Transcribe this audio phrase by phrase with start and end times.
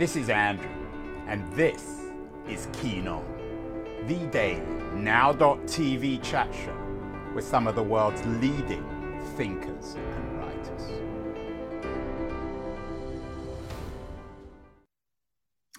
[0.00, 0.66] This is Andrew,
[1.26, 2.06] and this
[2.48, 3.22] is Keen On,
[4.06, 4.62] the daily
[4.94, 6.74] now.tv chat show
[7.34, 8.82] with some of the world's leading
[9.36, 10.82] thinkers and writers.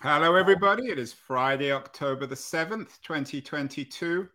[0.04, 0.90] Hello, everybody.
[0.90, 4.30] It is Friday, October the 7th, 2022.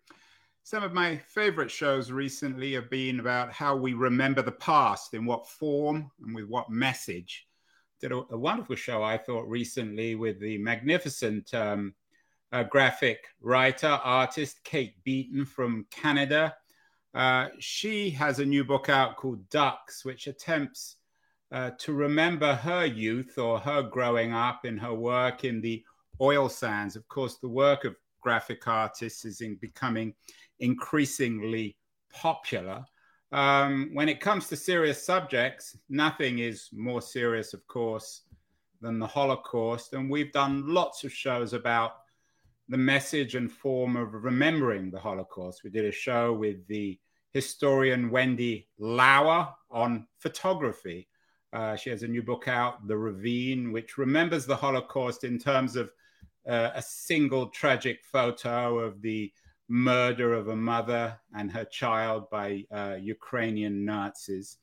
[0.65, 5.25] Some of my favorite shows recently have been about how we remember the past, in
[5.25, 7.47] what form and with what message.
[8.01, 11.95] Did a, a wonderful show, I thought, recently with the magnificent um,
[12.53, 16.55] uh, graphic writer, artist Kate Beaton from Canada.
[17.15, 20.97] Uh, she has a new book out called Ducks, which attempts
[21.53, 25.83] uh, to remember her youth or her growing up in her work in the
[26.21, 26.97] oil sands.
[26.97, 30.15] Of course, the work of graphic artists is in becoming
[30.61, 31.77] increasingly
[32.13, 32.85] popular.
[33.33, 38.23] Um, when it comes to serious subjects, nothing is more serious, of course,
[38.81, 39.93] than the Holocaust.
[39.95, 41.97] And we've done lots of shows about
[42.69, 45.63] the message and form of remembering the Holocaust.
[45.65, 46.99] We did a show with the
[47.33, 51.09] historian Wendy Lower on photography.
[51.53, 55.77] Uh, she has a new book out, The Ravine, which remembers the Holocaust in terms
[55.77, 55.91] of
[56.49, 59.33] uh, a single tragic photo of the
[59.69, 64.59] murder of a mother and her child by uh, Ukrainian Nazis.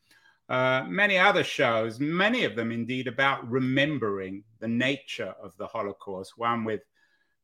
[0.50, 6.38] Uh, many other shows, many of them indeed about remembering the nature of the Holocaust.
[6.38, 6.82] One with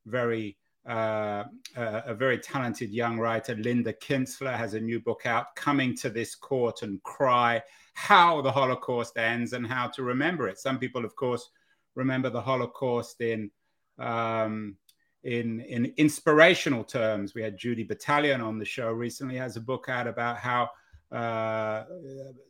[0.06, 0.58] very
[0.88, 1.44] uh,
[1.76, 6.10] uh, a very talented young writer, Linda Kinstler, has a new book out, Coming to
[6.10, 7.62] This Court and Cry
[7.94, 10.58] How the Holocaust Ends and How to Remember It.
[10.58, 11.50] Some people, of course,
[11.96, 13.52] remember the Holocaust in
[14.00, 14.78] um,
[15.23, 17.34] in in inspirational terms.
[17.34, 19.36] We had Judy Batalion on the show recently.
[19.36, 20.70] Has a book out about how
[21.11, 21.84] uh,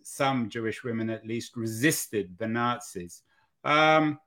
[0.04, 3.24] some Jewish women, at least, resisted the Nazis.
[3.64, 4.20] Um,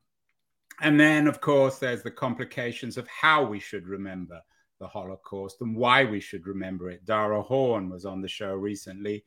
[0.81, 4.41] and then, of course, there's the complications of how we should remember
[4.81, 7.05] the Holocaust and why we should remember it.
[7.05, 9.25] Dara Horn was on the show recently.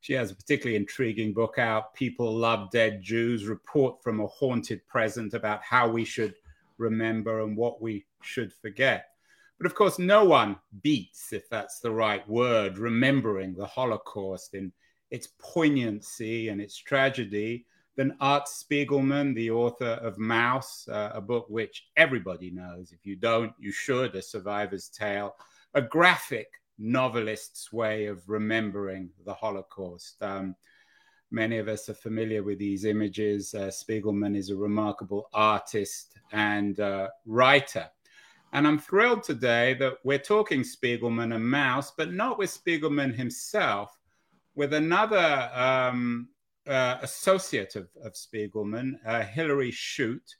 [0.00, 4.86] She has a particularly intriguing book out, People Love Dead Jews Report from a Haunted
[4.86, 6.34] Present, about how we should
[6.78, 9.06] remember and what we should forget.
[9.58, 14.72] But of course, no one beats, if that's the right word, remembering the Holocaust in
[15.10, 17.66] its poignancy and its tragedy
[17.96, 22.92] than Art Spiegelman, the author of Maus, uh, a book which everybody knows.
[22.92, 25.34] If you don't, you should, A Survivor's Tale,
[25.74, 30.22] a graphic novelist's way of remembering the Holocaust.
[30.22, 30.54] Um,
[31.30, 33.54] Many of us are familiar with these images.
[33.54, 37.86] Uh, Spiegelman is a remarkable artist and uh, writer.
[38.54, 43.98] And I'm thrilled today that we're talking Spiegelman and Maus, but not with Spiegelman himself,
[44.54, 46.28] with another um,
[46.66, 50.36] uh, associate of, of Spiegelman, uh, Hillary Chute,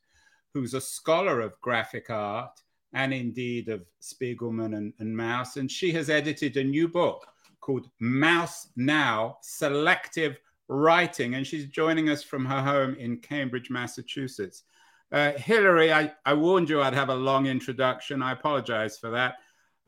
[0.55, 2.63] who's a scholar of graphic art
[2.95, 5.57] and indeed of Spiegelman and, and Maus.
[5.59, 7.27] And she has edited a new book
[7.61, 10.39] called Maus Now Selective
[10.69, 14.65] writing, and she's joining us from her home in Cambridge, Massachusetts.
[15.11, 18.23] Uh, Hillary, I, I, warned you I'd have a long introduction.
[18.23, 19.37] I apologize for that.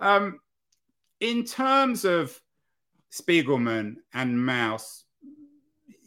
[0.01, 0.41] Um,
[1.21, 2.41] in terms of
[3.13, 5.03] Spiegelman and Maus,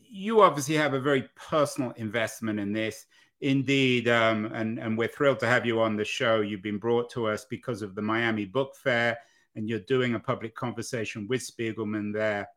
[0.10, 3.06] you obviously have a very personal investment in this.
[3.42, 6.42] Indeed, um, and, and we're thrilled to have you on the show.
[6.42, 9.18] You've been brought to us because of the Miami Book Fair,
[9.56, 12.48] and you're doing a public conversation with Spiegelman there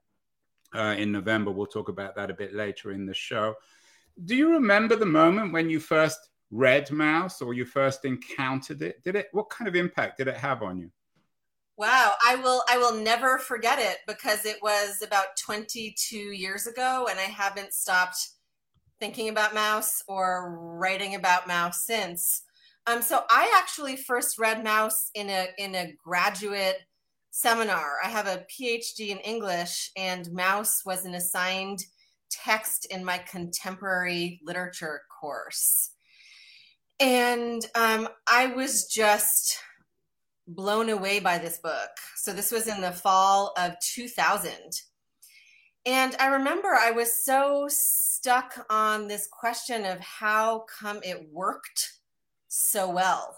[0.74, 1.50] uh, in November.
[1.50, 3.54] We'll talk about that a bit later in the show.
[4.24, 9.02] Do you remember the moment when you first read Maus or you first encountered it?
[9.04, 9.28] Did it?
[9.32, 10.90] What kind of impact did it have on you?
[11.76, 17.06] Wow, I will I will never forget it because it was about 22 years ago
[17.10, 18.16] and I haven't stopped
[18.98, 22.42] thinking about Maus or writing about Maus since.
[22.86, 26.78] Um, so I actually first read Maus in a in a graduate
[27.36, 27.98] seminar.
[28.02, 31.80] I have a PhD in English, and Maus was an assigned
[32.30, 35.90] text in my contemporary literature course.
[36.98, 39.58] And um, I was just
[40.48, 41.90] blown away by this book.
[42.16, 44.50] So, this was in the fall of 2000.
[45.84, 51.98] And I remember I was so stuck on this question of how come it worked
[52.48, 53.36] so well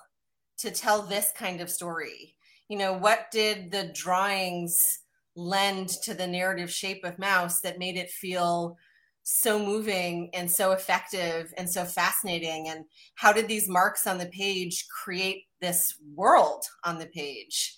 [0.59, 2.37] to tell this kind of story
[2.69, 5.01] you know what did the drawings
[5.35, 8.77] lend to the narrative shape of Maus that made it feel
[9.23, 12.69] so moving and so effective and so fascinating?
[12.69, 12.85] And
[13.15, 17.77] how did these marks on the page create this world on the page?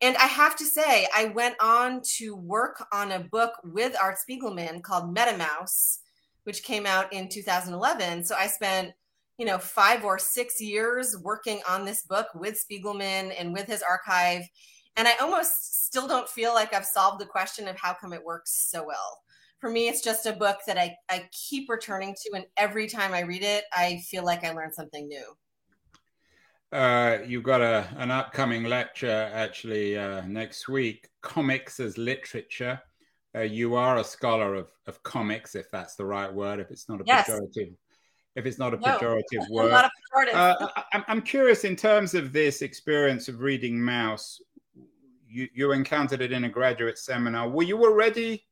[0.00, 4.16] And i have to say i went on to work on a book with art
[4.18, 5.98] spiegelman called metamaus
[6.42, 8.92] which came out in 2011 so i spent
[9.38, 13.82] you know, five or six years working on this book with Spiegelman and with his
[13.82, 14.42] archive.
[14.96, 18.24] And I almost still don't feel like I've solved the question of how come it
[18.24, 19.18] works so well.
[19.58, 22.30] For me, it's just a book that I, I keep returning to.
[22.34, 25.24] And every time I read it, I feel like I learned something new.
[26.72, 32.80] Uh, you've got a, an upcoming lecture actually uh, next week comics as literature.
[33.34, 36.88] Uh, you are a scholar of, of comics, if that's the right word, if it's
[36.88, 37.28] not a yes.
[37.28, 37.74] pejorative
[38.34, 39.70] if it's not a no, pejorative word.
[39.70, 44.40] Not a uh, I, I'm curious in terms of this experience of reading Maus.
[45.28, 47.48] You, you encountered it in a graduate seminar.
[47.48, 48.44] Were you already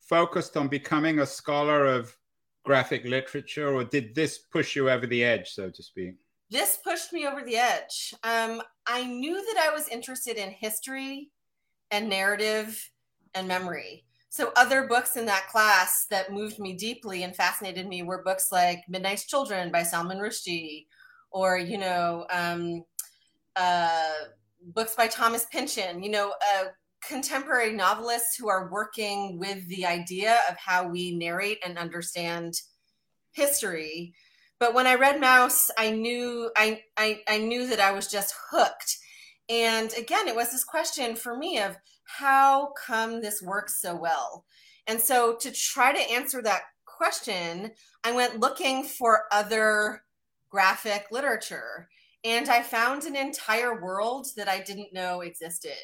[0.00, 2.16] focused on becoming a scholar of
[2.64, 6.14] graphic literature, or did this push you over the edge, so to speak?
[6.50, 8.14] This pushed me over the edge.
[8.22, 11.30] Um, I knew that I was interested in history
[11.90, 12.90] and narrative
[13.34, 14.04] and memory.
[14.30, 18.52] So other books in that class that moved me deeply and fascinated me were books
[18.52, 20.86] like Midnight's Children by Salman Rushdie,
[21.30, 22.84] or you know, um,
[23.56, 24.14] uh,
[24.74, 26.02] books by Thomas Pynchon.
[26.02, 26.64] You know, uh,
[27.06, 32.60] contemporary novelists who are working with the idea of how we narrate and understand
[33.32, 34.14] history.
[34.58, 38.34] But when I read Maus, I knew I, I, I knew that I was just
[38.50, 38.98] hooked.
[39.48, 41.76] And again, it was this question for me of
[42.08, 44.44] how come this works so well?
[44.86, 47.70] And so to try to answer that question,
[48.02, 50.02] I went looking for other
[50.48, 51.88] graphic literature.
[52.24, 55.76] And I found an entire world that I didn't know existed.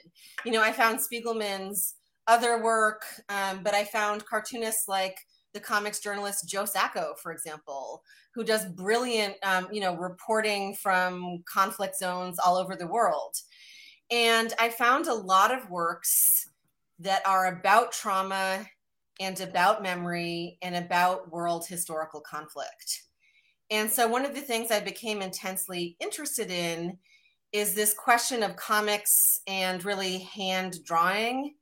[0.45, 1.95] You know, I found Spiegelman's
[2.27, 5.17] other work, um, but I found cartoonists like
[5.53, 8.03] the comics journalist Joe Sacco, for example,
[8.35, 13.37] who does brilliant, um, you know, reporting from conflict zones all over the world.
[14.11, 16.49] And I found a lot of works
[16.99, 18.67] that are about trauma
[19.21, 23.03] and about memory and about world historical conflict.
[23.71, 26.99] And so, one of the things I became intensely interested in
[27.53, 31.55] is this question of comics and really hand drawing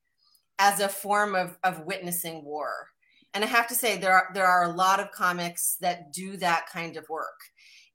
[0.59, 2.89] as a form of, of witnessing war.
[3.35, 6.37] And I have to say, there are, there are a lot of comics that do
[6.39, 7.39] that kind of work.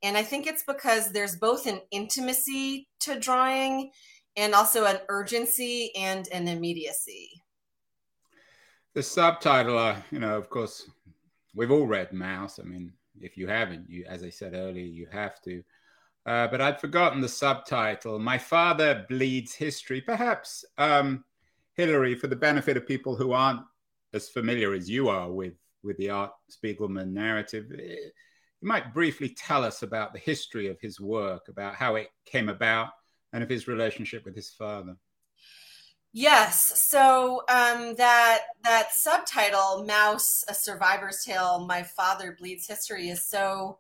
[0.04, 3.92] And I think it's because there's both an intimacy to drawing
[4.38, 7.44] and also an urgency and an immediacy.
[8.94, 10.90] The subtitle, uh, you know, of course,
[11.54, 12.60] we've all read Maus.
[12.60, 15.64] I mean, if you haven't, you, as I said earlier, you have to.
[16.26, 18.20] Uh, but I'd forgotten the subtitle.
[18.20, 20.02] My father bleeds history.
[20.02, 21.24] Perhaps um,
[21.76, 23.62] Hillary, for the benefit of people who aren't
[24.14, 25.54] as familiar as you are with
[25.84, 27.96] with the Art Spiegelman narrative, eh,
[28.62, 32.50] you might briefly tell us about the history of his work, about how it came
[32.50, 32.90] about,
[33.38, 34.98] and of his relationship with his father.
[36.12, 36.82] Yes.
[36.90, 43.78] So um, that that subtitle, "Maus: A Survivor's Tale," my father bleeds history, is so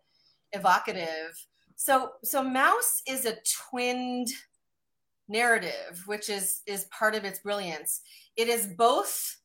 [0.51, 1.43] evocative.
[1.75, 3.37] So so Maus is a
[3.71, 4.27] twinned
[5.27, 8.01] narrative, which is is part of its brilliance.
[8.35, 9.37] It is both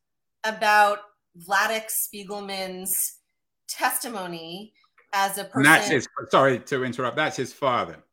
[0.44, 0.98] about
[1.48, 3.20] Vladek Spiegelman's
[3.66, 4.74] testimony
[5.14, 5.60] as a person.
[5.60, 6.06] And that's his.
[6.28, 7.16] Sorry to interrupt.
[7.16, 8.04] That's his father.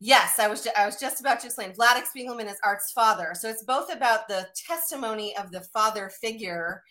[0.00, 1.72] Yes, I was ju- I was just about to explain.
[1.72, 6.82] Vladek Spiegelman is Art's father, so it's both about the testimony of the father figure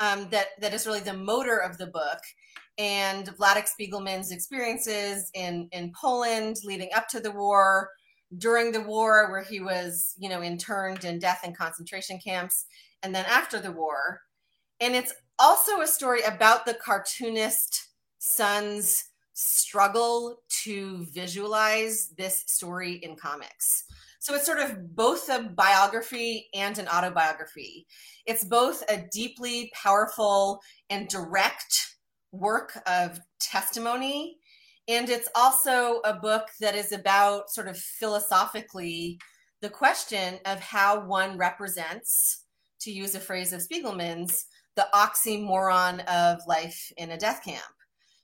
[0.00, 2.18] um, that that is really the motor of the book,
[2.78, 7.90] and Vladek Spiegelman's experiences in in Poland leading up to the war,
[8.38, 12.64] during the war where he was you know interned in death and concentration camps,
[13.02, 14.22] and then after the war,
[14.80, 19.04] and it's also a story about the cartoonist son's
[19.38, 23.84] struggle to visualize this story in comics.
[24.18, 27.86] So it's sort of both a biography and an autobiography.
[28.24, 31.96] It's both a deeply powerful and direct
[32.32, 34.38] work of testimony.
[34.88, 39.18] And it's also a book that is about sort of philosophically
[39.60, 42.44] the question of how one represents,
[42.80, 47.62] to use a phrase of Spiegelman's, the oxymoron of life in a death camp.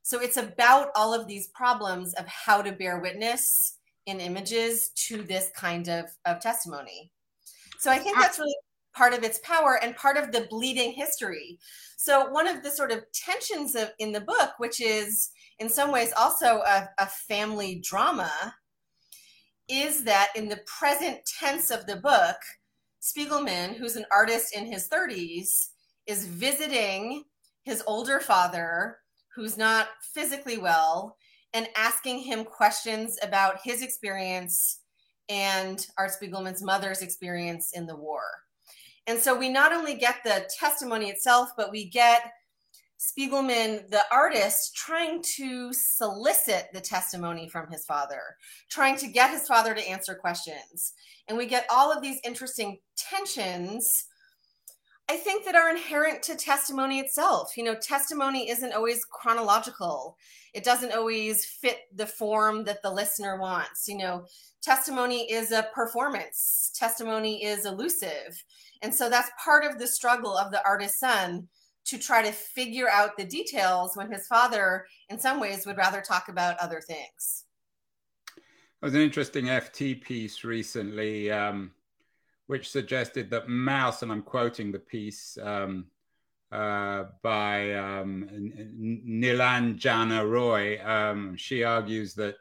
[0.02, 5.22] So it's about all of these problems of how to bear witness in images to
[5.22, 7.10] this kind of, of testimony.
[7.78, 8.22] So I think ah.
[8.22, 8.54] that's really
[8.94, 11.58] part of its power and part of the bleeding history.
[11.96, 15.92] So one of the sort of tensions of, in the book, which is in some
[15.92, 18.54] ways also a, a family drama,
[19.68, 22.36] is that in the present tense of the book,
[23.00, 25.68] Spiegelman, who's an artist in his 30s,
[26.06, 27.24] is visiting
[27.62, 28.98] his older father
[29.34, 31.16] who's not physically well
[31.54, 34.80] and asking him questions about his experience
[35.28, 38.22] and Art Spiegelman's mother's experience in the war.
[39.06, 42.32] And so we not only get the testimony itself, but we get
[43.02, 48.20] Spiegelman, the artist, trying to solicit the testimony from his father,
[48.70, 50.92] trying to get his father to answer questions.
[51.26, 54.06] And we get all of these interesting tensions,
[55.12, 57.58] I think, that are inherent to testimony itself.
[57.58, 60.16] You know, testimony isn't always chronological,
[60.54, 63.86] it doesn't always fit the form that the listener wants.
[63.88, 64.24] You know,
[64.62, 68.42] testimony is a performance, testimony is elusive.
[68.80, 71.46] And so that's part of the struggle of the artist's son
[71.84, 76.00] to try to figure out the details when his father, in some ways, would rather
[76.00, 77.44] talk about other things.
[78.80, 81.72] There was an interesting FT piece recently, um,
[82.46, 85.86] which suggested that Maus, and I'm quoting the piece um,
[86.50, 88.28] uh, by um,
[89.06, 92.36] Nilanjana Roy, um, she argues that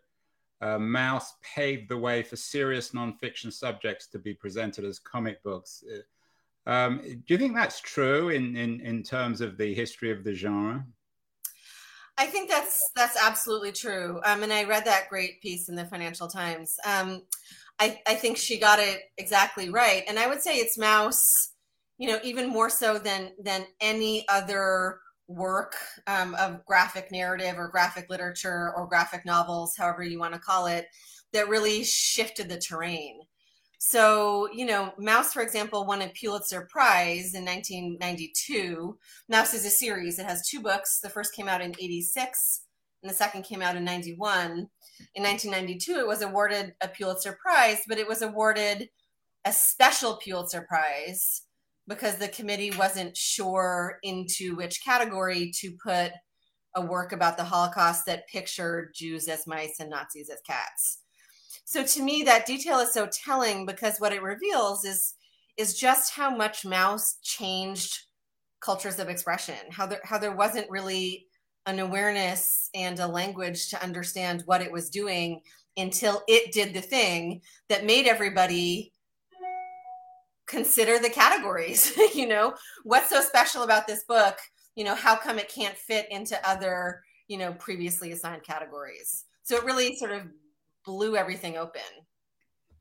[0.61, 5.83] uh, Maus paved the way for serious nonfiction subjects to be presented as comic books.
[5.89, 10.23] Uh, um, do you think that's true in, in, in terms of the history of
[10.23, 10.85] the genre?
[12.17, 14.19] I think that's that's absolutely true.
[14.25, 16.75] Um, and I read that great piece in the Financial Times.
[16.85, 17.23] Um,
[17.81, 20.03] I, I think she got it exactly right.
[20.07, 21.49] And I would say it's Maus,
[21.97, 27.69] you know, even more so than than any other work um, of graphic narrative or
[27.69, 30.85] graphic literature or graphic novels, however you want to call it,
[31.33, 33.19] that really shifted the terrain.
[33.79, 38.95] So, you know, Maus, for example, won a Pulitzer Prize in 1992.
[39.31, 40.19] Maus is a series.
[40.19, 40.99] It has two books.
[40.99, 42.61] The first came out in 86
[43.01, 44.67] and the second came out in 91.
[45.15, 48.89] In 1992, it was awarded a Pulitzer Prize, but it was awarded
[49.45, 51.43] a special Pulitzer Prize
[51.87, 56.11] because the committee wasn't sure into which category to put
[56.75, 60.99] a work about the Holocaust that pictured Jews as mice and Nazis as cats.
[61.65, 65.15] So to me that detail is so telling because what it reveals is
[65.57, 67.99] is just how much Maus changed
[68.61, 71.25] cultures of expression how there how there wasn't really
[71.65, 75.41] an awareness and a language to understand what it was doing
[75.77, 78.93] until it did the thing that made everybody
[80.47, 82.53] consider the categories you know
[82.83, 84.37] what's so special about this book
[84.75, 89.55] you know how come it can't fit into other you know previously assigned categories so
[89.55, 90.23] it really sort of
[90.85, 91.81] blew everything open.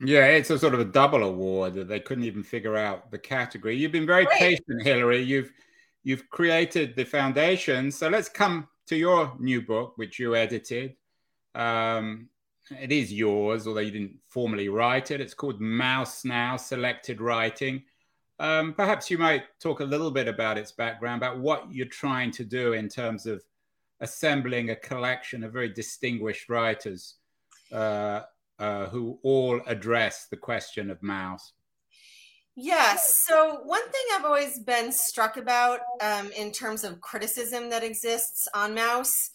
[0.01, 3.19] Yeah, it's a sort of a double award that they couldn't even figure out the
[3.19, 3.77] category.
[3.77, 5.21] You've been very patient, Hillary.
[5.21, 5.53] You've
[6.03, 7.91] you've created the foundation.
[7.91, 10.97] So let's come to your new book, which you edited.
[11.55, 12.29] Um,
[12.81, 15.21] it is yours, although you didn't formally write it.
[15.21, 17.83] It's called Maus Now Selected Writing.
[18.39, 22.31] Um, perhaps you might talk a little bit about its background, about what you're trying
[22.33, 23.43] to do in terms of
[24.01, 27.17] assembling a collection of very distinguished writers
[27.73, 28.23] uh,
[28.59, 31.53] uh, who all address the question of Maus.
[32.57, 33.25] Yes.
[33.27, 38.49] So, one thing I've always been struck about um, in terms of criticism that exists
[38.55, 39.31] on Maus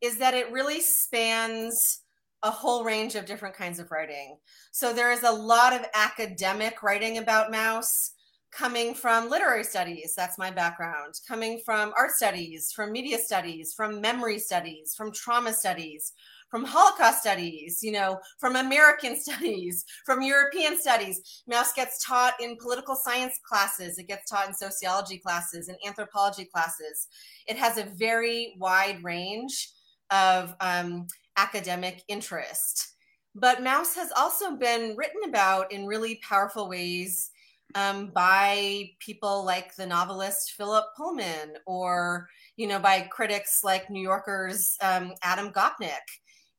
[0.00, 2.00] is that it really spans
[2.42, 4.36] a whole range of different kinds of writing.
[4.72, 8.12] So, there is a lot of academic writing about Maus
[8.52, 10.14] coming from literary studies.
[10.16, 11.14] That's my background.
[11.28, 16.12] Coming from art studies, from media studies, from memory studies, from trauma studies,
[16.50, 21.42] from Holocaust studies, you know, from American studies, from European studies.
[21.50, 26.44] Maus gets taught in political science classes, it gets taught in sociology classes and anthropology
[26.44, 27.08] classes.
[27.46, 29.70] It has a very wide range
[30.10, 32.94] of um, academic interest.
[33.34, 37.30] But Maus has also been written about in really powerful ways
[37.76, 42.26] um, by people like the novelist Philip Pullman or
[42.56, 45.98] you know by critics like New Yorker's um, Adam Gopnik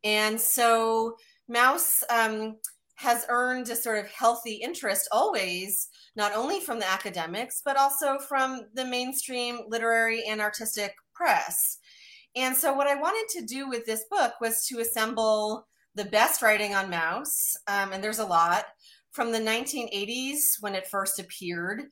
[0.03, 1.15] and so
[1.49, 2.57] Maus um,
[2.95, 8.19] has earned a sort of healthy interest always, not only from the academics, but also
[8.19, 11.79] from the mainstream literary and artistic press.
[12.35, 16.41] And so, what I wanted to do with this book was to assemble the best
[16.41, 18.65] writing on Maus, um, and there's a lot,
[19.11, 21.83] from the 1980s when it first appeared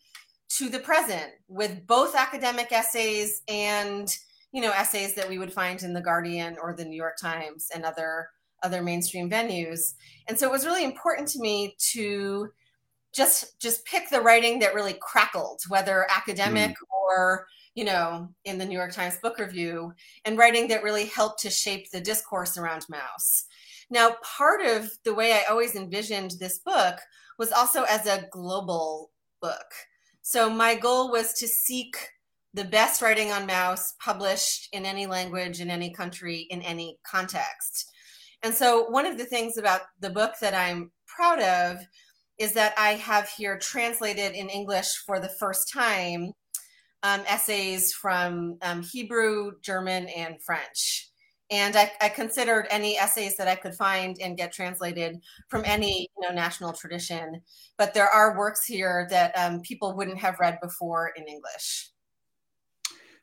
[0.58, 4.16] to the present, with both academic essays and
[4.52, 7.68] you know essays that we would find in the guardian or the new york times
[7.74, 8.30] and other
[8.64, 9.94] other mainstream venues.
[10.28, 12.50] And so it was really important to me to
[13.14, 16.76] just just pick the writing that really crackled whether academic mm.
[16.92, 19.92] or you know in the new york times book review
[20.26, 23.46] and writing that really helped to shape the discourse around Maus.
[23.90, 27.00] Now part of the way i always envisioned this book
[27.40, 29.10] was also as a global
[29.42, 29.72] book.
[30.22, 31.98] So my goal was to seek
[32.54, 37.92] the best writing on Maus published in any language, in any country, in any context.
[38.44, 41.78] And so, one of the things about the book that I'm proud of
[42.40, 46.32] is that I have here translated in English for the first time
[47.04, 51.10] um, essays from um, Hebrew, German, and French.
[51.52, 55.18] And I, I, considered any essays that I could find and get translated
[55.50, 57.42] from any you know, national tradition.
[57.78, 61.90] But there are works here that um, people wouldn't have read before in English.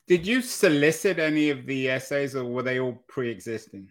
[0.06, 3.90] Did you solicit any of the essays, or were they all pre-existing?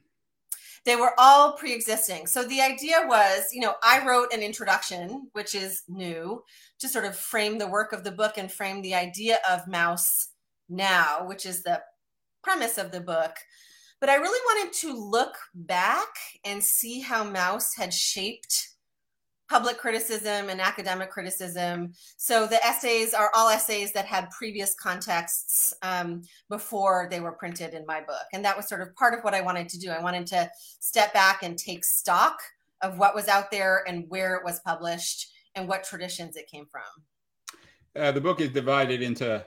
[0.85, 2.27] They were all pre-existing.
[2.27, 6.43] So the idea was, you know, I wrote an introduction, which is new,
[6.79, 10.27] to sort of frame the work of the book and frame the idea of Maus
[10.69, 11.81] now, which is the
[12.43, 13.35] premise of the book.
[13.99, 16.07] But I really wanted to look back
[16.45, 18.74] and see how Maus had shaped
[19.49, 21.93] public criticism and academic criticism.
[22.17, 27.73] So the essays are all essays that had previous contexts um, before they were printed
[27.73, 28.25] in my book.
[28.33, 29.91] And that was sort of part of what I wanted to do.
[29.91, 30.49] I wanted to
[30.79, 32.39] step back and take stock
[32.81, 36.65] of what was out there and where it was published and what traditions it came
[36.65, 36.81] from.
[37.95, 39.45] Uh, the book is divided into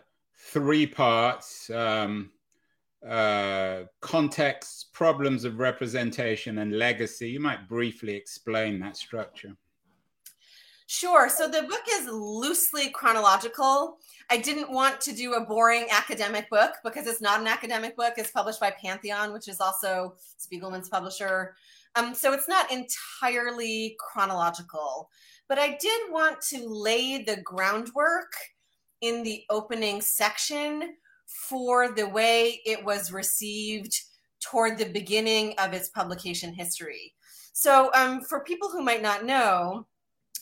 [0.52, 1.68] three parts.
[1.70, 2.30] Um,
[3.06, 7.30] uh, contexts, problems of representation, and legacy.
[7.30, 9.56] You might briefly explain that structure.
[10.90, 11.28] Sure.
[11.28, 13.98] So the book is loosely chronological.
[14.30, 18.14] I didn't want to do a boring academic book because it's not an academic book.
[18.16, 21.54] It's published by Pantheon, which is also Spiegelman's publisher.
[21.94, 25.10] Um, so it's not entirely chronological.
[25.46, 28.32] But I did want to lay the groundwork
[29.02, 30.94] in the opening section
[31.26, 33.94] for the way it was received
[34.40, 37.12] toward the beginning of its publication history.
[37.52, 39.86] So, um, for people who might not know,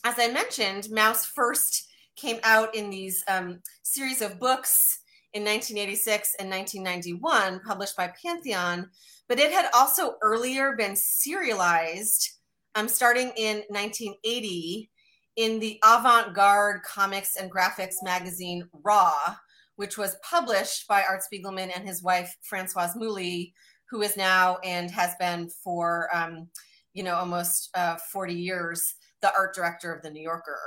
[0.07, 5.01] as I mentioned, Maus first came out in these um, series of books
[5.35, 8.89] in 1986 and 1991, published by Pantheon,
[9.29, 12.31] but it had also earlier been serialized
[12.77, 14.89] um, starting in 1980
[15.35, 19.35] in the avant garde comics and graphics magazine Raw,
[19.75, 23.53] which was published by Art Spiegelman and his wife, Francoise Mouly,
[23.91, 26.47] who is now and has been for, um,
[26.95, 30.59] you know, almost uh, 40 years the art director of the New Yorker.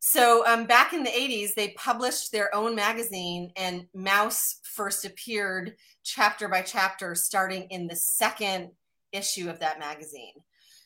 [0.00, 5.76] So um, back in the 80s, they published their own magazine, and Maus first appeared
[6.02, 8.70] chapter by chapter, starting in the second
[9.12, 10.34] issue of that magazine.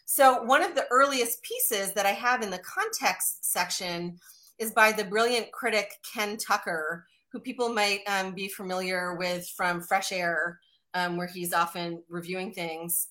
[0.04, 4.18] So one of the earliest pieces that I have in the context section
[4.58, 9.80] is by the brilliant critic Ken Tucker, who people might um, be familiar with from
[9.80, 10.60] Fresh Air,
[10.94, 13.08] um, where he's often reviewing things.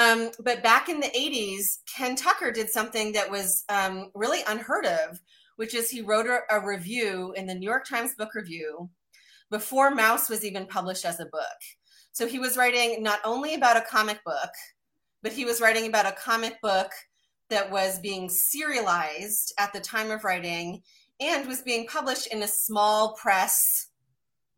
[0.00, 4.86] Um, but back in the 80s, Ken Tucker did something that was um, really unheard
[4.86, 5.20] of,
[5.56, 8.88] which is he wrote a, a, review in the New York Times Book Review
[9.50, 11.60] before Maus was even published as a book.
[12.12, 14.50] So he was writing not only about a comic book,
[15.22, 16.90] but he was writing about a comic book
[17.50, 20.82] that was being serialized at the time of writing
[21.20, 23.88] and was being published in a small press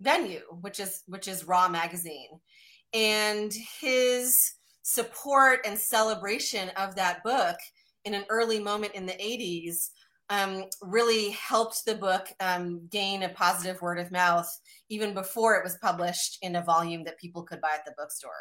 [0.00, 2.28] venue, which is which is Raw magazine.
[2.94, 7.56] And his support and celebration of that book
[8.04, 9.90] in an early moment in the 80s
[10.30, 14.48] um, really helped the book um, gain a positive word of mouth
[14.88, 18.32] even before it was published in a volume that people could buy at the bookstore.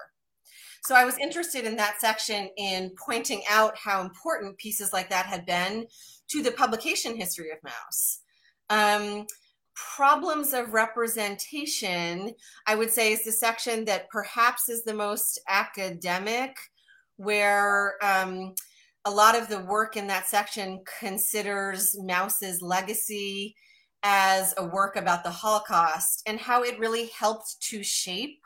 [0.84, 5.28] So I was interested in that section in pointing out how important pieces like that
[5.28, 5.86] had been
[6.30, 8.20] to the publication history of Maus.
[8.70, 9.28] Um,
[9.96, 12.34] problems of representation,
[12.68, 16.56] I would say, is the section that perhaps is the most academic,
[17.18, 18.54] where um,
[19.06, 23.56] a lot of the work in that section considers Maus's legacy
[24.04, 28.42] as a work about the Holocaust and how it really helped to shape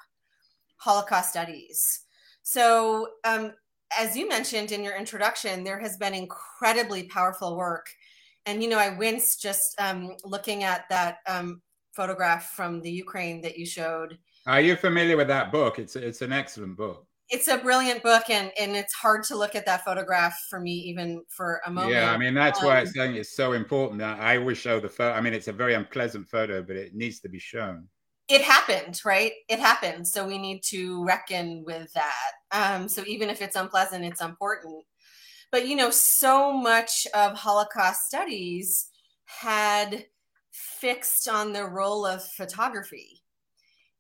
[0.77, 2.01] Holocaust studies.
[2.43, 3.53] So, um,
[3.97, 7.85] as you mentioned in your introduction, there has been incredibly powerful work
[8.45, 11.61] and you know i winced just um, looking at that um,
[11.95, 14.17] photograph from the ukraine that you showed.
[14.45, 15.79] Are you familiar with that book?
[15.79, 17.07] It's it's an excellent book.
[17.29, 20.73] It's a brilliant book and and it's hard to look at that photograph for me
[20.73, 21.93] even for a moment.
[21.93, 24.79] Yeah i mean that's um, why i'm saying it's so important that i always show
[24.79, 27.87] the photo i mean it's a very unpleasant photo but it needs to be shown.
[28.27, 29.33] It happened right?
[29.49, 30.07] It happened.
[30.07, 32.31] So we need to reckon with that.
[32.51, 34.83] Um, so even if it's unpleasant it's important
[35.55, 38.89] but you know so much of holocaust studies
[39.23, 40.03] had
[40.51, 43.23] fixed on the role of photography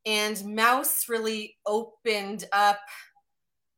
[0.05, 2.81] and Maus really opened up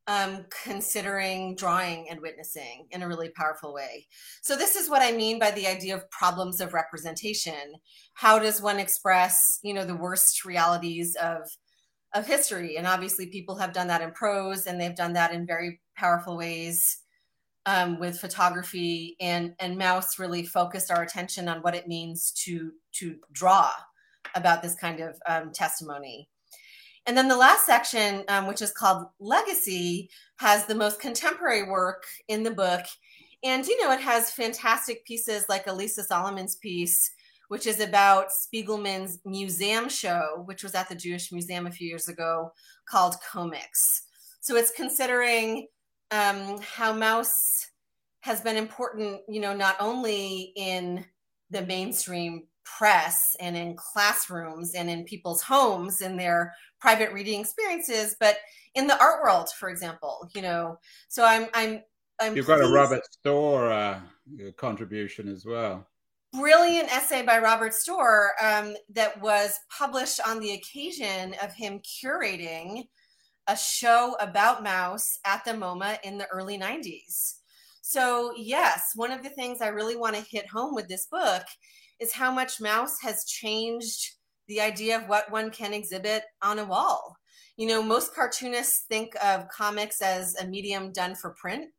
[0.08, 4.08] um, considering drawing and witnessing in a really powerful way.
[4.42, 7.74] So, this is what I mean by the idea of problems of representation.
[8.14, 11.48] How does one express, you know, the worst realities of
[12.14, 12.76] of history?
[12.76, 16.36] And obviously, people have done that in prose, and they've done that in very powerful
[16.36, 16.98] ways
[17.66, 22.72] um, with photography and and Maus really focused our attention on what it means to
[22.94, 23.70] to draw
[24.34, 26.28] about this kind of um, testimony.
[27.06, 32.04] And then the last section, um, which is called Legacy, has the most contemporary work
[32.28, 32.84] in the book.
[33.42, 37.10] And, you know, it has fantastic pieces like Alisa Solomon's piece,
[37.48, 42.08] which is about Spiegelman's museum show, which was at the Jewish Museum a few years
[42.08, 42.52] ago,
[42.86, 44.02] called Comics.
[44.40, 45.66] So it's considering
[46.10, 47.66] um, how Maus
[48.20, 51.04] has been important, you know, not only in
[51.50, 58.16] the mainstream press and in classrooms and in people's homes in their private reading experiences,
[58.20, 58.38] but
[58.74, 60.78] in the art world, for example, you know.
[61.08, 61.82] So I'm I'm
[62.20, 64.00] I'm You've got a Robert Storr uh,
[64.56, 65.86] contribution as well.
[66.32, 72.84] Brilliant essay by Robert Storr um, that was published on the occasion of him curating
[73.48, 77.36] a show about Maus at the MoMA in the early 90s.
[77.80, 81.44] So, yes, one of the things I really want to hit home with this book
[81.98, 84.12] is how much Maus has changed
[84.46, 87.16] the idea of what one can exhibit on a wall.
[87.56, 91.70] You know, most cartoonists think of comics as a medium done for print.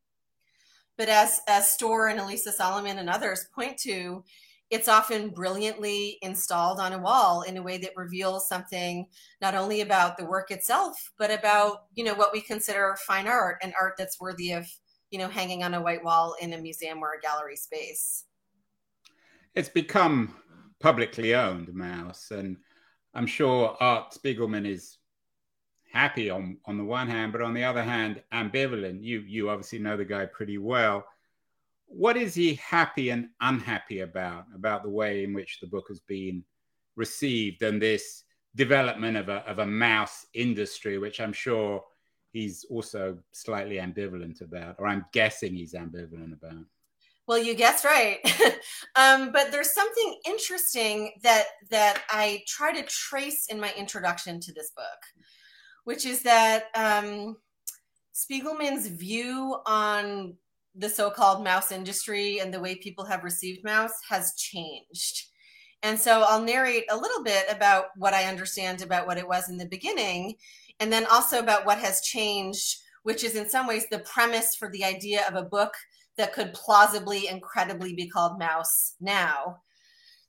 [0.98, 4.24] But as, as Storr and Alisa Solomon and others point to,
[4.70, 9.08] it's often brilliantly installed on a wall in a way that reveals something
[9.42, 13.58] not only about the work itself, but about, you know, what we consider fine art
[13.64, 14.68] and art that's worthy of
[15.12, 18.26] you know, hanging on a white wall in a museum or a gallery space.
[19.56, 20.36] It's become
[20.80, 22.58] publicly owned, Maus, and
[23.14, 24.98] I'm sure Art Spiegelman is
[25.92, 29.04] happy on on the one hand, but on the other hand, ambivalent.
[29.04, 31.04] You you obviously know the guy pretty well.
[31.92, 36.00] What is he happy and unhappy about about the way in which the book has
[36.00, 36.44] been
[36.96, 38.24] received and this
[38.56, 41.84] development of a of a Maus industry, which I'm sure
[42.32, 46.66] he's also slightly ambivalent about, or I'm guessing he's ambivalent about.
[47.28, 48.18] Well, you guessed right.
[48.96, 54.54] um, but there's something interesting that that I try to trace in my introduction to
[54.54, 55.02] this book,
[55.84, 57.38] which is that um,
[58.14, 60.36] Spiegelman's view on
[60.80, 65.28] the so-called Maus industry and the way people have received Maus has changed.
[65.84, 69.50] And so I'll narrate a little bit about what I understand about what it was
[69.50, 70.36] in the beginning
[70.80, 74.70] and then also about what has changed, which is in some ways the premise for
[74.72, 75.74] the idea of a book
[76.18, 79.58] that could plausibly and credibly be called Maus now.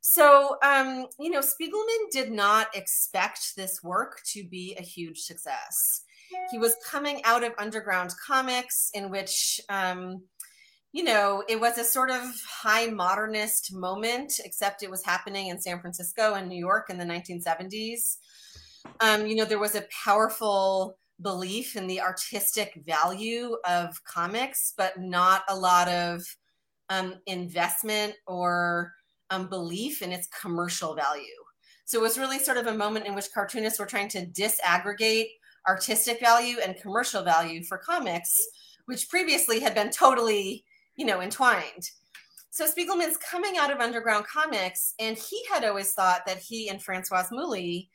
[0.03, 6.03] So, um, you know, Spiegelman did not expect this work to be a huge success.
[6.51, 10.23] He was coming out of underground comics, in which, um,
[10.93, 15.61] you know, it was a sort of high modernist moment, except it was happening in
[15.61, 18.17] San Francisco and New York in the 1970s.
[19.01, 24.99] Um, you know, there was a powerful belief in the artistic value of comics, but
[25.01, 26.23] not a lot of
[26.89, 28.93] um, investment or
[29.31, 31.25] um, belief in its commercial value.
[31.85, 35.29] So it was really sort of a moment in which cartoonists were trying to disaggregate
[35.69, 38.37] artistic value and commercial value for comics,
[38.87, 40.65] which previously had been totally,
[41.01, 41.91] you know, entwined.
[42.51, 46.83] So Spiegelman's coming out of underground comics, and he had always thought that he and
[46.83, 47.89] Francoise Mouly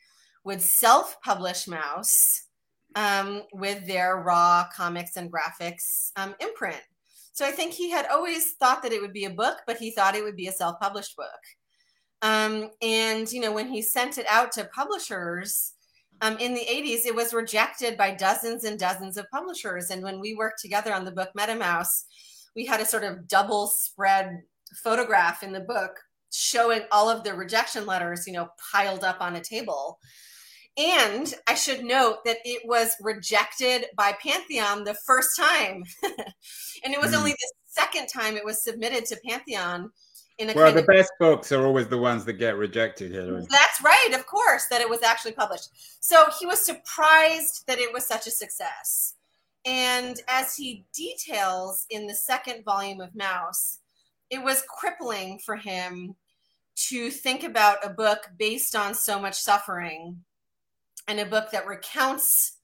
[0.44, 2.42] would self publish Maus
[2.96, 6.82] um, with their raw comics and graphics um, imprint.
[7.34, 9.92] So I think he had always thought that it would be a book, but he
[9.92, 11.30] thought it would be a self published book.
[12.24, 15.74] Um, and, you know, when he sent it out to publishers,
[16.22, 19.92] um, in the 80s, it was rejected by dozens and dozens of publishers.
[19.92, 22.06] And when we worked together on the book MetaMaus,
[22.56, 24.42] we had a sort of double spread
[24.84, 25.92] photograph in the book
[26.32, 30.00] showing all of the rejection letters, you know, piled up on a table.
[30.78, 35.84] And I should note that it was rejected by Pantheon the first time.
[36.84, 37.20] and it was mm.
[37.20, 39.92] only the second time it was submitted to Pantheon.
[40.38, 43.46] In a well, the of, best books are always the ones that get rejected, Hillary.
[43.50, 45.70] That's right, of course, that it was actually published.
[46.02, 49.15] So he was surprised that it was such a success.
[49.66, 53.80] And as he details in the second volume of Maus,
[54.30, 56.16] it was crippling for him
[56.76, 60.24] to think about a book based on so much suffering
[61.08, 62.58] and a book that recounts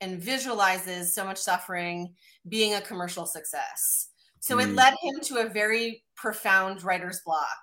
[0.00, 2.14] and visualizes so much suffering
[2.48, 4.10] being a commercial success.
[4.40, 4.64] So mm.
[4.64, 7.58] it led him to a very profound writer's block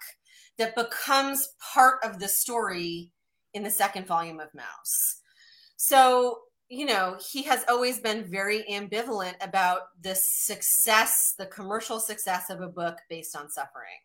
[0.57, 3.11] that becomes part of the story
[3.53, 5.21] in the second volume of Maus.
[5.75, 6.39] So,
[6.71, 12.61] you know, he has always been very ambivalent about the success, the commercial success of
[12.61, 13.99] a book based on suffering.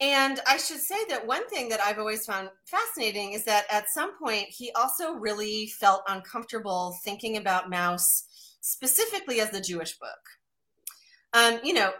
[0.00, 3.90] And I should say that one thing that I've always found fascinating is that at
[3.90, 8.22] some point he also really felt uncomfortable thinking about Maus
[8.62, 10.08] specifically as the Jewish book.
[11.34, 11.92] Um, you know,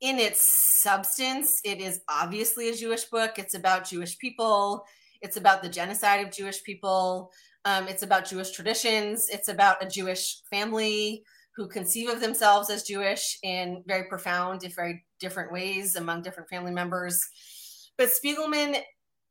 [0.00, 3.40] in its substance, it is obviously a Jewish book.
[3.40, 4.84] It's about Jewish people.
[5.20, 7.32] It's about the genocide of Jewish people.
[7.68, 9.28] Um, it's about Jewish traditions.
[9.28, 11.22] It's about a Jewish family
[11.54, 16.48] who conceive of themselves as Jewish in very profound, if very different ways among different
[16.48, 17.20] family members.
[17.98, 18.80] But Spiegelman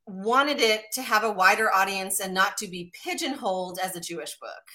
[0.06, 4.38] wanted it to have a wider audience and not to be pigeonholed as a Jewish
[4.39, 4.65] book.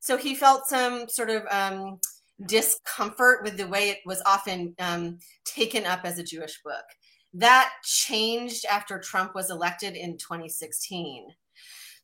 [0.00, 2.00] So he felt some sort of um,
[2.46, 6.84] discomfort with the way it was often um, taken up as a Jewish book.
[7.32, 11.28] That changed after Trump was elected in 2016.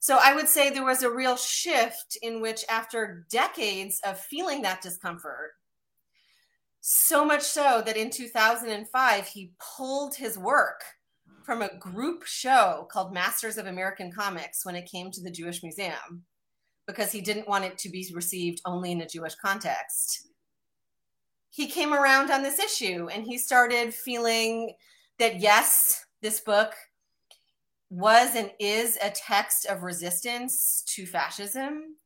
[0.05, 4.61] So I would say there was a real shift in which, after decades of feeling
[4.61, 5.53] that discomfort,
[6.83, 10.83] so much so that in 2005, he pulled his work
[11.43, 15.63] from a group show called Masters of American Comics when it came to the Jewish
[15.63, 16.27] Museum
[16.87, 20.29] because he didn't want it to be received only in a Jewish context.
[21.49, 24.75] He came around on this issue and he started feeling
[25.19, 26.75] that yes, this book
[27.91, 31.97] was and is a text of resistance to fascism,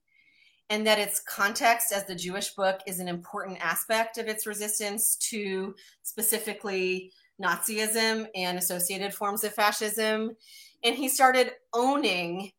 [0.71, 5.17] and that its context as the Jewish book is an important aspect of its resistance
[5.31, 7.11] to specifically
[7.43, 10.37] Nazism and associated forms of fascism.
[10.85, 12.51] And he started owning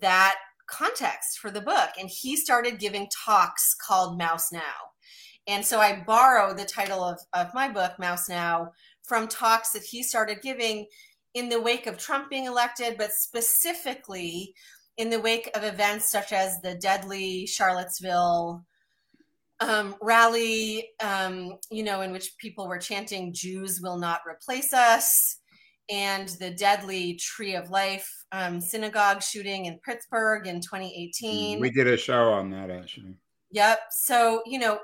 [0.00, 0.36] that
[0.66, 1.90] context for the book.
[1.98, 4.60] And he started giving talks called Maus Now.
[5.46, 9.82] And so I borrow the title of, of my book, Maus Now, from talks that
[9.82, 10.86] he started giving
[11.34, 14.54] in the wake of Trump being elected, but specifically
[14.98, 18.64] in the wake of events such as the deadly Charlottesville
[19.60, 25.38] um, rally, um, you know, in which people were chanting, Jews will not replace us,
[25.88, 31.60] and the deadly Tree of Life um, synagogue shooting in Pittsburgh in 2018.
[31.60, 33.14] We did a show on that actually.
[33.52, 33.78] Yep.
[33.90, 34.80] So, you know,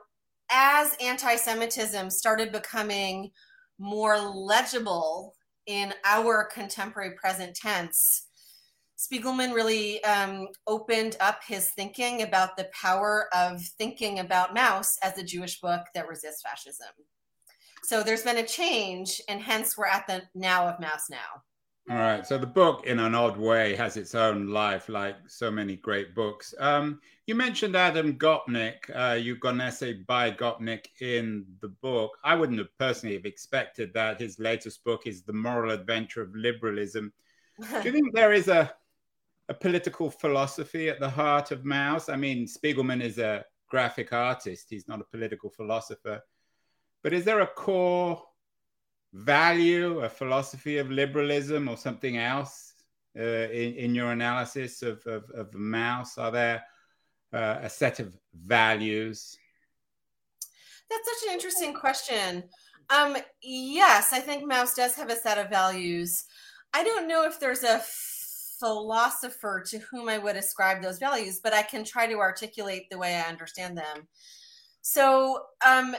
[0.50, 3.30] as anti Semitism started becoming
[3.78, 5.34] more legible
[5.68, 8.24] in our contemporary present tense,
[8.98, 15.16] Spiegelman really um, opened up his thinking about the power of thinking about Maus as
[15.16, 16.88] a Jewish book that resists fascism.
[17.84, 21.42] So there's been a change, and hence we're at the now of Maus now.
[21.90, 22.26] All right.
[22.26, 26.14] So the book, in an odd way, has its own life, like so many great
[26.14, 26.52] books.
[26.58, 28.90] Um, you mentioned Adam Gopnik.
[28.94, 32.18] Uh, you've got an essay by Gopnik in the book.
[32.24, 34.20] I wouldn't have personally have expected that.
[34.20, 37.10] His latest book is The Moral Adventure of Liberalism.
[37.58, 38.72] Do you think there is a
[39.48, 42.12] a political philosophy at the heart of Maus?
[42.12, 44.66] I mean, Spiegelman is a graphic artist.
[44.68, 46.22] He's not a political philosopher.
[47.02, 48.22] But is there a core
[49.12, 52.72] value, a philosophy of liberalism, or something else
[53.18, 56.18] uh, in, in your analysis of, of, of Maus?
[56.18, 56.62] Are there
[57.32, 59.36] uh, a set of values?
[60.90, 62.44] That's such an interesting question.
[62.90, 66.24] Um, yes, I think Maus does have a set of values.
[66.72, 67.82] I don't know if there's a
[68.58, 72.98] philosopher to whom I would ascribe those values, but I can try to articulate the
[72.98, 74.08] way I understand them.
[74.80, 75.94] So, um,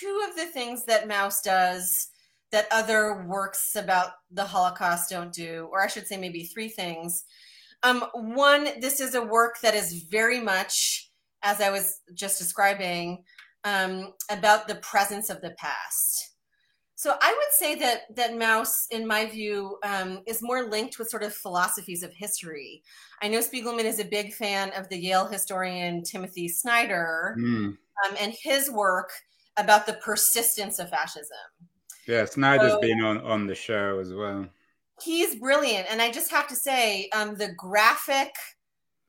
[0.00, 2.08] two of the things that Maus does
[2.52, 7.24] that other works about the Holocaust don't do, or I should say maybe three things.
[7.82, 11.10] Um, one, this is a work that is very much,
[11.42, 13.22] as I was just describing,
[13.64, 16.30] um, about the presence of the past.
[16.96, 21.08] So I would say that that Maus, in my view, um, is more linked with
[21.08, 22.82] sort of philosophies of history.
[23.22, 27.68] I know Spiegelman is a big fan of the Yale historian Timothy Snyder mm.
[27.68, 29.12] um, and his work
[29.56, 31.36] about the persistence of fascism.
[32.06, 34.46] Yeah, Snyder's so, been on, on the show as well.
[35.02, 35.86] He's brilliant.
[35.90, 38.32] And I just have to say, um, the graphic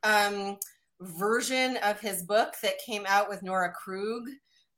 [0.04, 0.58] um,
[1.00, 4.24] version of his book that came out with Nora Krug.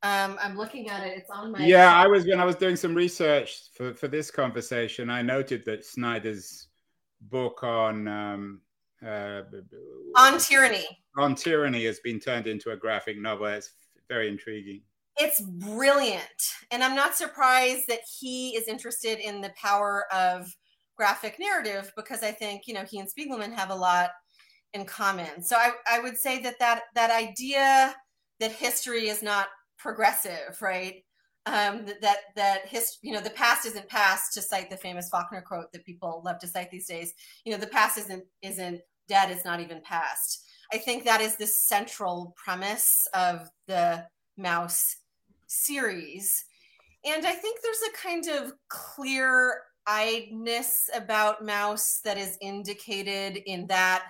[0.04, 1.18] Um, I'm looking at it.
[1.18, 1.66] It's on my.
[1.66, 5.10] Yeah, I was when I was doing some research for, for this conversation.
[5.10, 6.68] I noted that Snyder's
[7.22, 8.62] book on um,
[9.06, 9.44] uh,
[10.16, 10.86] on tyranny
[11.18, 13.46] on tyranny has been turned into a graphic novel.
[13.48, 13.72] It's
[14.10, 14.82] very intriguing
[15.18, 16.24] it's brilliant.
[16.72, 20.48] And I'm not surprised that he is interested in the power of
[20.98, 24.10] graphic narrative because I think, you know, he and Spiegelman have a lot
[24.74, 25.44] in common.
[25.44, 27.96] So I, I would say that, that that idea
[28.40, 29.48] that history is not
[29.78, 31.04] progressive, right?
[31.46, 35.42] Um, that that his, you know, the past isn't past to cite the famous Faulkner
[35.42, 37.14] quote that people love to cite these days.
[37.46, 40.46] You know, the past isn't isn't dead, it's not even past.
[40.72, 44.08] I think that is the central premise of the
[44.40, 44.96] Maus
[45.54, 46.46] series.
[47.06, 53.68] And I think there's a kind of clear eyedness about Maus that is indicated in
[53.68, 54.06] that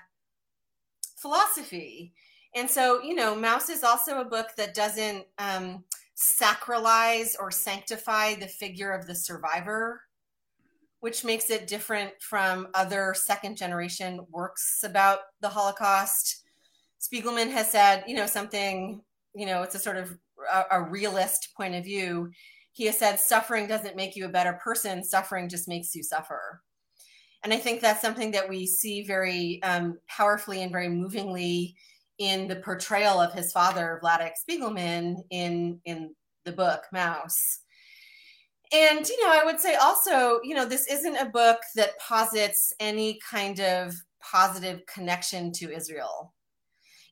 [1.17, 2.13] philosophy.
[2.55, 5.83] And so, you know, Maus is also a book that doesn't um,
[6.15, 10.01] sacralize or sanctify the figure of the survivor,
[10.99, 16.43] which makes it different from other second generation works about the Holocaust.
[17.01, 19.01] Spiegelman has said, you know, something,
[19.33, 20.15] you know, it's a sort of
[20.51, 22.31] a, a realist point of view.
[22.71, 26.61] He has said, suffering doesn't make you a better person, suffering just makes you suffer.
[27.43, 31.75] And I think that's something that we see very um, powerfully and very movingly
[32.17, 37.59] in the portrayal of his father, Vladek Spiegelman, in, in the book Mouse.
[38.73, 42.73] and you know i would say also you know this isn't a book that posits
[42.79, 46.33] any kind of positive connection to israel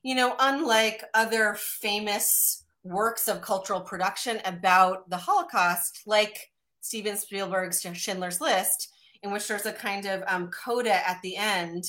[0.02, 7.84] you know unlike other famous works of cultural production about the holocaust like steven spielberg's
[7.94, 8.88] schindler's list
[9.22, 11.84] in which there's a kind of um, coda at the end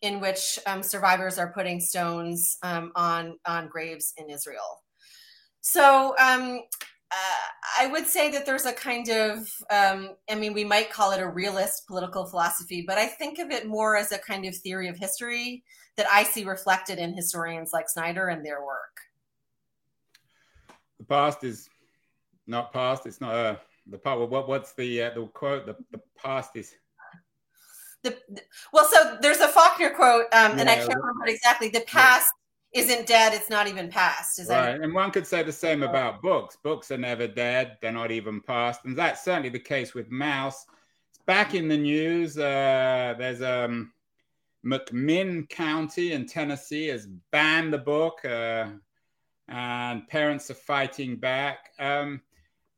[0.00, 4.82] in which um, survivors are putting stones um, on on graves in israel
[5.60, 6.60] so um,
[7.12, 11.12] uh, I would say that there's a kind of, um, I mean, we might call
[11.12, 14.56] it a realist political philosophy, but I think of it more as a kind of
[14.56, 15.62] theory of history
[15.96, 19.11] that I see reflected in historians like Snyder and their work.
[21.02, 21.68] The past is
[22.46, 23.06] not past.
[23.06, 23.56] It's not uh,
[23.90, 24.30] the part.
[24.30, 25.66] What what's the uh, the quote?
[25.66, 26.72] The, the past is.
[28.04, 28.16] The,
[28.72, 31.70] well, so there's a Faulkner quote, um, and I can't remember exactly.
[31.70, 32.32] The past
[32.72, 34.38] isn't dead, it's not even past.
[34.38, 34.72] Is right.
[34.72, 34.80] That...
[34.80, 36.56] And one could say the same about books.
[36.62, 38.84] Books are never dead, they're not even past.
[38.84, 40.54] And that's certainly the case with Maus.
[41.10, 42.38] It's back in the news.
[42.38, 43.92] Uh, there's um,
[44.64, 48.66] McMinn County in Tennessee has banned the book, uh,
[49.52, 51.72] and parents are fighting back.
[51.78, 52.22] Um,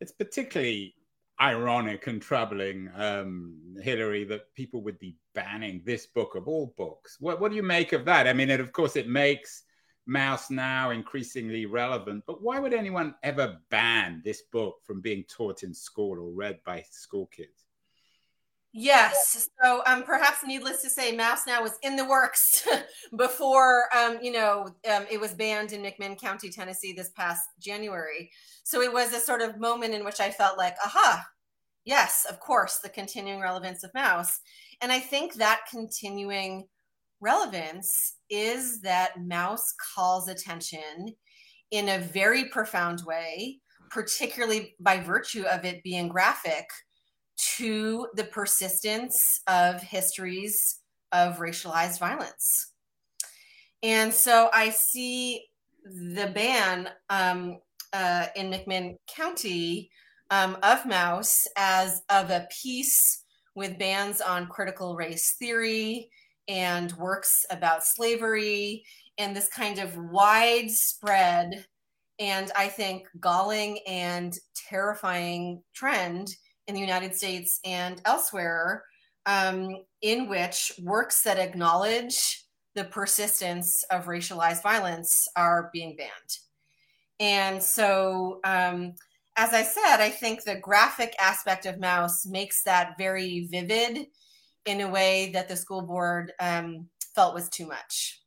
[0.00, 0.96] it's particularly
[1.40, 7.16] ironic and troubling, um, Hillary, that people would be banning this book of all books.
[7.20, 8.26] What, what do you make of that?
[8.26, 9.62] I mean, it, of course, it makes
[10.08, 12.24] Maus now increasingly relevant.
[12.26, 16.58] But why would anyone ever ban this book from being taught in school or read
[16.66, 17.63] by school kids?
[18.76, 19.48] Yes.
[19.62, 22.66] So um, perhaps needless to say, Maus now was in the works
[23.16, 28.30] before, um, you know, um, it was banned in McMinn County, Tennessee this past January.
[28.64, 31.24] So it was a sort of moment in which I felt like, aha,
[31.84, 34.40] yes, of course, the continuing relevance of Maus.
[34.80, 36.66] And I think that continuing
[37.20, 39.60] relevance is that Maus
[39.94, 41.14] calls attention
[41.70, 43.60] in a very profound way,
[43.92, 46.66] particularly by virtue of it being graphic,
[47.36, 50.80] to the persistence of histories
[51.12, 52.72] of racialized violence.
[53.82, 55.44] And so I see
[55.84, 57.58] the ban um,
[57.92, 59.90] uh, in McMinn County
[60.30, 66.08] um, of Maus as of a piece with bans on critical race theory
[66.48, 68.84] and works about slavery
[69.18, 71.64] and this kind of widespread
[72.18, 76.34] and I think galling and terrifying trend
[76.66, 78.84] in the United States and elsewhere,
[79.26, 86.38] um, in which works that acknowledge the persistence of racialized violence are being banned.
[87.20, 88.94] And so, um,
[89.36, 94.06] as I said, I think the graphic aspect of Maus makes that very vivid
[94.66, 98.20] in a way that the school board um, felt was too much.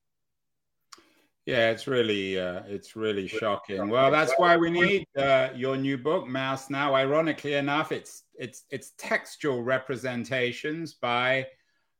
[1.47, 3.87] Yeah, it's really uh, it's really shocking.
[3.87, 6.69] Well, that's why we need uh, your new book, Maus.
[6.69, 11.47] Now, ironically enough, it's it's it's textual representations by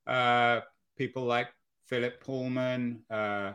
[0.05, 0.60] uh,
[0.97, 1.47] people like
[1.86, 3.53] Philip Pullman, uh,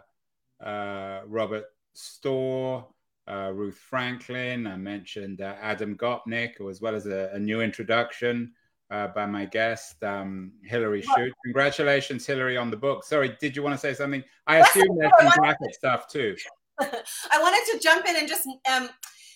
[0.65, 2.87] uh, Robert Storr,
[3.29, 4.67] uh, Ruth Franklin.
[4.67, 8.55] I mentioned Adam Gopnik, as well as a, a new introduction
[8.93, 11.33] uh, by my guest, um, Hillary Chute.
[11.45, 13.05] Congratulations, Hillary, on the book.
[13.05, 14.23] Sorry, did you want to say something?
[14.47, 16.37] I assume there's some graphic stuff too.
[16.81, 18.91] I wanted to jump in and just um,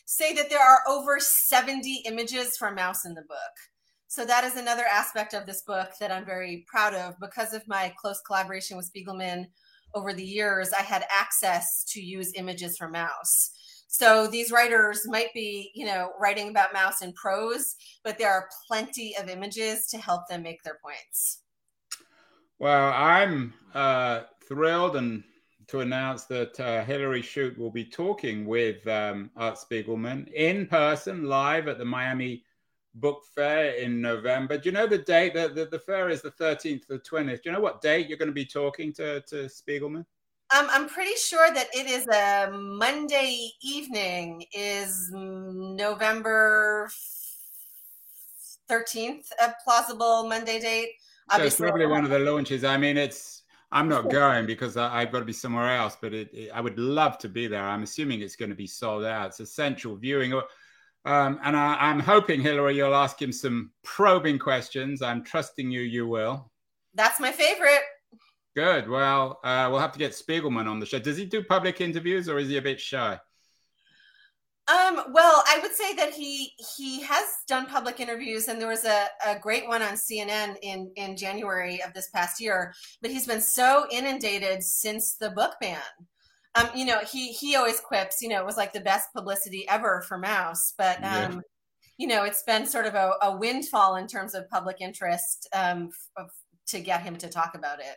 [0.05, 3.39] say that there are over 70 images from Maus in the book.
[4.09, 7.15] So that is another aspect of this book that I'm very proud of.
[7.19, 9.47] Because of my close collaboration with Spiegelman
[9.95, 13.51] over the years, I had access to use images from Maus.
[13.89, 18.49] So these writers might be, you know, writing about Maus in prose, but there are
[18.67, 21.43] plenty of images to help them make their points.
[22.59, 25.23] Well, I'm uh, thrilled and
[25.69, 31.25] to announce that uh, Hillary Chute will be talking with um, Art Spiegelman in person,
[31.25, 32.45] live at the Miami
[32.95, 34.59] Book Fair in November.
[34.59, 35.35] Do you know the date?
[35.35, 37.43] The, the, the fair is the 13th to the 20th.
[37.43, 40.07] Do you know what date you're going to be talking to, to Spiegelman?
[40.55, 46.89] Um, I'm pretty sure that it is a Monday evening, is November
[48.71, 50.91] 13th a plausible Monday date?
[51.35, 52.63] So it's probably one of the launches.
[52.63, 53.43] I mean, it's
[53.73, 56.61] I'm not going because I, have got to be somewhere else, but it, it, I
[56.61, 57.65] would love to be there.
[57.65, 59.27] I'm assuming it's going to be sold out.
[59.27, 60.33] It's essential viewing.
[60.33, 65.03] Um, and I, am hoping, Hillary, you'll ask him some probing questions.
[65.03, 66.53] I'm trusting you, you will.
[66.95, 67.83] That's my favorite.
[68.57, 68.89] Good.
[68.89, 70.99] Well, uh, we'll have to get Spiegelman on the show.
[70.99, 73.21] Does he do public interviews or is he a bit shy?
[74.67, 78.87] Um, well, I would say that he he has done public interviews, and there was
[78.87, 82.73] a, a great one on CNN in in January of this past year.
[83.03, 85.79] But he's been so inundated since the book ban.
[86.55, 89.69] Um, you know, he he always quips, you know, it was like the best publicity
[89.69, 91.41] ever for Maus, but um, yeah.
[91.99, 95.91] you know, it's been sort of a, a windfall in terms of public interest um,
[96.19, 96.31] f-
[96.69, 97.97] to get him to talk about it.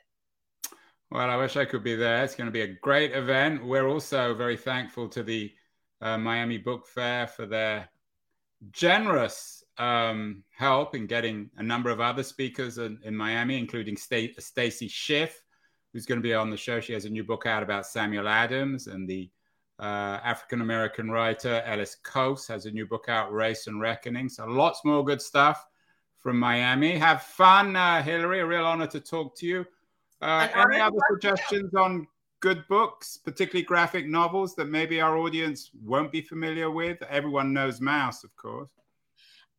[1.12, 2.24] Well, I wish I could be there.
[2.24, 3.66] It's going to be a great event.
[3.66, 5.52] We're also very thankful to the
[6.02, 7.90] uh, Miami Book Fair for their
[8.72, 14.88] generous um, help in getting a number of other speakers in, in Miami, including Stacy
[14.88, 15.42] Schiff,
[15.94, 16.80] who's going to be on the show.
[16.80, 19.32] She has a new book out about Samuel Adams, and the
[19.80, 24.30] uh, African American writer Ellis Cose has a new book out, Race and Reckoning.
[24.30, 25.66] So lots more good stuff
[26.20, 27.00] from Miami.
[27.00, 28.42] Have fun, uh, Hillary.
[28.42, 29.66] A real honor to talk to you.
[30.22, 32.06] Uh, any other suggestions on
[32.42, 37.02] good books, particularly graphic novels that maybe our audience won't be familiar with?
[37.10, 38.70] Everyone knows Maus, of course.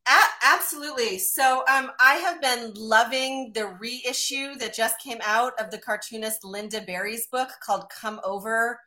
[0.07, 1.19] A- absolutely.
[1.19, 6.41] So um, I have been loving the reissue that just came out of the cartoonist
[6.43, 8.79] Lynda Barry's book called Come Over,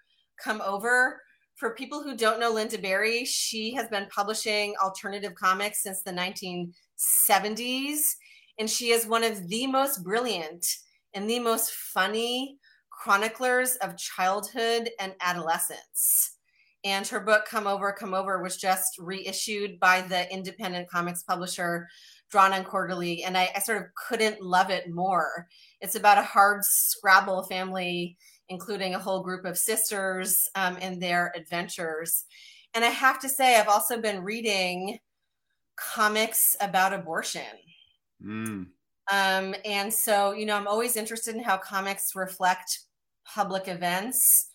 [0.42, 1.20] Come Over.
[1.54, 6.10] For people who don't know Lynda Barry, she has been publishing alternative comics since the
[6.10, 8.00] 1970s.
[8.58, 10.66] And she is one of the most brilliant
[11.14, 12.58] and the most funny
[12.90, 16.38] chroniclers of childhood and adolescence.
[16.84, 21.88] And her book, Come Over, Come Over, was just reissued by the independent comics publisher
[22.30, 23.24] Drawn and Quarterly.
[23.24, 25.46] And I, I sort of couldn't love it more.
[25.80, 31.32] It's about a hard scrabble family, including a whole group of sisters um, and their
[31.34, 32.24] adventures.
[32.74, 34.98] And I have to say, I've also been reading
[35.76, 37.42] comics about abortion.
[38.22, 38.66] Mm.
[39.10, 42.80] Um, and so, you know, I'm always interested in how comics reflect
[43.26, 44.50] public events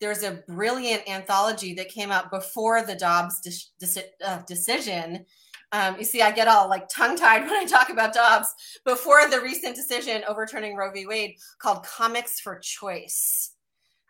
[0.00, 5.24] there's a brilliant anthology that came out before the Dobbs de- de- uh, decision.
[5.72, 8.48] Um, you see, I get all like tongue tied when I talk about Dobbs
[8.84, 11.06] before the recent decision overturning Roe v.
[11.06, 13.52] Wade called Comics for Choice.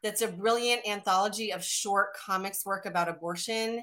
[0.03, 3.83] That's a brilliant anthology of short comics work about abortion.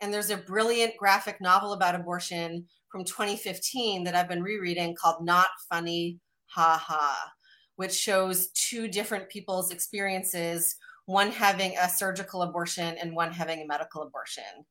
[0.00, 2.66] And there's a brilliant graphic novel about abortion
[2.96, 6.18] from 2015 that I've been rereading called Not Funny,
[6.52, 7.30] Ha Ha,
[7.74, 13.66] which shows two different people's experiences one having a surgical abortion and one having a
[13.66, 14.64] medical abortion.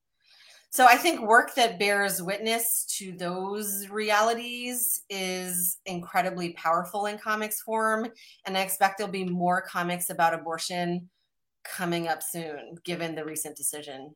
[0.71, 7.61] So I think work that bears witness to those realities is incredibly powerful in comics
[7.61, 8.07] form.
[8.47, 11.11] And I expect there'll be more comics about abortion
[11.63, 14.15] coming up soon, given the recent decision.